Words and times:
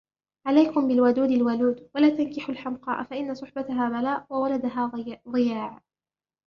عَلَيْكُمْ 0.45 0.87
بِالْوَدُودِ 0.87 1.29
الْوَلُودِ 1.31 1.89
وَلَا 1.95 2.09
تَنْكِحُوا 2.17 2.49
الْحَمْقَاءَ 2.49 3.03
فَإِنَّ 3.03 3.33
صُحْبَتَهَا 3.35 3.89
بَلَاءٌ 3.89 4.25
وَوَلَدَهَا 4.29 4.91
ضِيَاعٌ 5.27 5.81